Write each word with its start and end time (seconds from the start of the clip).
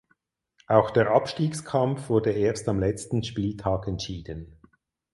Auch 0.65 0.89
der 0.89 1.11
Abstiegskampf 1.11 2.09
wurde 2.09 2.31
erst 2.31 2.67
am 2.67 2.79
letzten 2.79 3.21
Spieltag 3.21 3.85
entschieden. 3.87 4.59